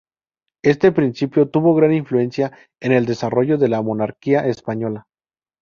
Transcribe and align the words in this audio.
Este 0.63 0.91
principio 0.91 1.47
tuvo 1.49 1.75
gran 1.75 1.93
influencia 1.93 2.51
en 2.81 2.91
el 2.91 3.05
desarrollo 3.05 3.59
de 3.59 3.67
la 3.69 3.83
Monarquía 3.83 4.47
Española. 4.47 5.05